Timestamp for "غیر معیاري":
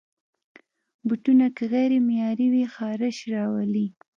1.73-2.47